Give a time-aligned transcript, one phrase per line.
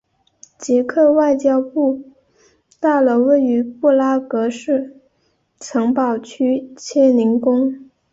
[0.57, 2.01] 捷克外交部
[2.79, 4.99] 大楼位于布拉格市
[5.59, 7.87] 城堡区切宁宫。